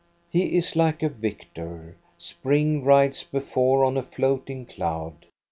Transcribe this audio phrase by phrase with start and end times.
[0.31, 1.95] He is like a victor.
[2.17, 5.27] Spring rides before on a float ing cloud.